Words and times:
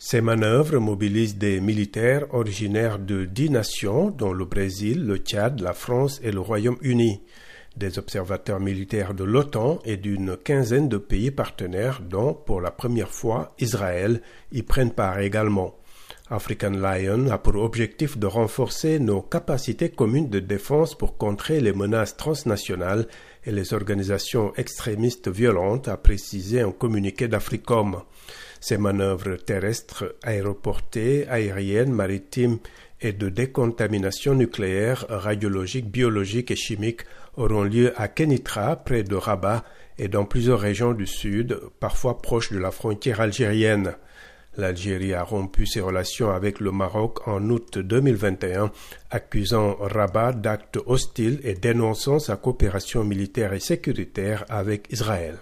Ces 0.00 0.20
manœuvres 0.20 0.78
mobilisent 0.78 1.38
des 1.38 1.60
militaires 1.60 2.32
originaires 2.32 3.00
de 3.00 3.24
dix 3.24 3.50
nations, 3.50 4.10
dont 4.10 4.32
le 4.32 4.44
Brésil, 4.44 5.04
le 5.04 5.16
Tchad, 5.16 5.58
la 5.58 5.72
France 5.72 6.20
et 6.22 6.30
le 6.30 6.38
Royaume-Uni. 6.38 7.20
Des 7.76 7.98
observateurs 7.98 8.60
militaires 8.60 9.12
de 9.12 9.24
l'OTAN 9.24 9.80
et 9.84 9.96
d'une 9.96 10.36
quinzaine 10.36 10.88
de 10.88 10.98
pays 10.98 11.32
partenaires, 11.32 12.00
dont, 12.00 12.32
pour 12.32 12.60
la 12.60 12.70
première 12.70 13.10
fois, 13.10 13.56
Israël, 13.58 14.22
y 14.52 14.62
prennent 14.62 14.92
part 14.92 15.18
également. 15.18 15.74
African 16.30 16.72
Lion 16.72 17.30
a 17.30 17.38
pour 17.38 17.56
objectif 17.56 18.18
de 18.18 18.26
renforcer 18.26 18.98
nos 18.98 19.22
capacités 19.22 19.88
communes 19.88 20.28
de 20.28 20.40
défense 20.40 20.94
pour 20.94 21.16
contrer 21.16 21.60
les 21.60 21.72
menaces 21.72 22.18
transnationales 22.18 23.06
et 23.46 23.50
les 23.50 23.72
organisations 23.72 24.52
extrémistes 24.56 25.28
violentes, 25.28 25.88
a 25.88 25.96
précisé 25.96 26.60
un 26.60 26.70
communiqué 26.70 27.28
d'Africom. 27.28 28.02
Ces 28.60 28.76
manœuvres 28.76 29.36
terrestres, 29.36 30.16
aéroportées, 30.22 31.26
aériennes, 31.28 31.92
maritimes 31.92 32.58
et 33.00 33.12
de 33.12 33.30
décontamination 33.30 34.34
nucléaire, 34.34 35.06
radiologique, 35.08 35.90
biologique 35.90 36.50
et 36.50 36.56
chimique 36.56 37.02
auront 37.38 37.62
lieu 37.62 37.92
à 37.96 38.08
Kenitra, 38.08 38.76
près 38.76 39.02
de 39.02 39.14
Rabat, 39.14 39.64
et 39.96 40.08
dans 40.08 40.26
plusieurs 40.26 40.60
régions 40.60 40.92
du 40.92 41.06
sud, 41.06 41.58
parfois 41.80 42.20
proches 42.20 42.52
de 42.52 42.58
la 42.58 42.70
frontière 42.70 43.20
algérienne. 43.20 43.94
L'Algérie 44.58 45.14
a 45.14 45.22
rompu 45.22 45.66
ses 45.66 45.80
relations 45.80 46.30
avec 46.30 46.58
le 46.58 46.72
Maroc 46.72 47.28
en 47.28 47.48
août 47.48 47.78
2021, 47.78 48.72
accusant 49.08 49.76
Rabat 49.78 50.32
d'actes 50.32 50.80
hostiles 50.84 51.40
et 51.44 51.54
dénonçant 51.54 52.18
sa 52.18 52.34
coopération 52.36 53.04
militaire 53.04 53.52
et 53.52 53.60
sécuritaire 53.60 54.44
avec 54.48 54.92
Israël. 54.92 55.38